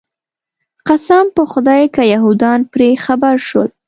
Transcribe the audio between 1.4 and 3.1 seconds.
خدای که یهودان پرې